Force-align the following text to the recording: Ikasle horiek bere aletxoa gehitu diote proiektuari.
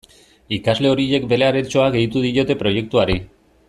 Ikasle 0.57 0.89
horiek 0.93 1.29
bere 1.33 1.47
aletxoa 1.49 1.87
gehitu 1.99 2.25
diote 2.27 2.61
proiektuari. 2.65 3.25